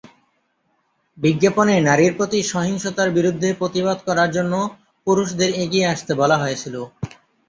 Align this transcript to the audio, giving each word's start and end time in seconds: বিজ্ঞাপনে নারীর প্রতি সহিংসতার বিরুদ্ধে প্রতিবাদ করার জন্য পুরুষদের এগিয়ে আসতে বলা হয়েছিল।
বিজ্ঞাপনে 1.17 1.75
নারীর 1.87 2.13
প্রতি 2.17 2.39
সহিংসতার 2.51 3.09
বিরুদ্ধে 3.11 3.49
প্রতিবাদ 3.59 3.97
করার 4.07 4.29
জন্য 4.31 4.53
পুরুষদের 5.07 5.49
এগিয়ে 5.63 5.89
আসতে 5.93 6.11
বলা 6.21 6.37
হয়েছিল। 6.37 6.75